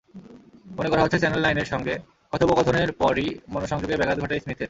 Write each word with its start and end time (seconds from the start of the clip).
মনে 0.77 0.89
করা 0.89 1.03
হচ্ছে, 1.03 1.19
চ্যানেল 1.19 1.41
নাইনের 1.41 1.65
সঙ্গে 1.65 1.93
কথোপকথনের 2.33 2.89
পরই 2.91 3.27
মনঃসংযোগে 3.53 3.99
ব্যাঘাত 3.99 4.17
ঘটে 4.19 4.35
স্মিথের। 4.39 4.59